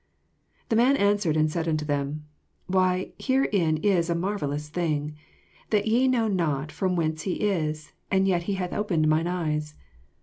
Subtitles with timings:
[0.69, 2.25] 30 The man answered and said nnto them,
[2.65, 5.13] Why, herein is a marvellous thing,
[5.69, 9.75] that ye know not from whence he is, and yet he hath opened mine eyes.